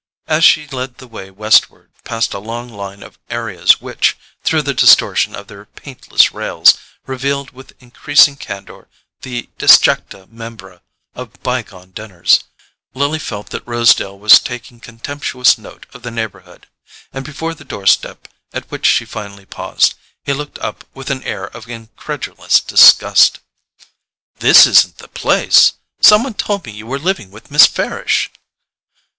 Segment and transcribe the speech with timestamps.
[0.25, 4.73] As she led the way westward past a long line of areas which, through the
[4.73, 8.87] distortion of their paintless rails, revealed with increasing candour
[9.21, 10.81] the DISJECTA MEMBRA
[11.13, 12.45] of bygone dinners,
[12.95, 16.65] Lily felt that Rosedale was taking contemptuous note of the neighbourhood;
[17.13, 19.93] and before the doorstep at which she finally paused
[20.23, 23.39] he looked up with an air of incredulous disgust.
[24.39, 25.73] "This isn't the place?
[26.01, 28.31] Some one told me you were living with Miss Farish."